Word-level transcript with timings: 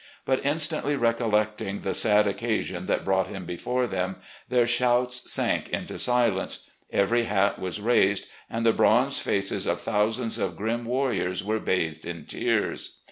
But 0.25 0.43
instantly 0.43 0.95
recollecting 0.95 1.81
the 1.81 1.93
sad 1.93 2.25
occasion 2.25 2.87
that 2.87 3.05
brought 3.05 3.27
him 3.27 3.45
before 3.45 3.85
them, 3.85 4.15
their 4.49 4.65
shouts 4.65 5.31
sank 5.31 5.69
into 5.69 5.99
silence, 5.99 6.67
every 6.91 7.25
hat 7.25 7.59
was 7.59 7.79
raised, 7.79 8.25
and 8.49 8.65
the 8.65 8.73
bronzed 8.73 9.21
faces 9.21 9.67
of 9.67 9.79
thousands 9.79 10.39
of 10.39 10.57
grim 10.57 10.85
warriors 10.85 11.43
were 11.43 11.59
bathed 11.59 12.07
in 12.07 12.25
tears. 12.25 12.97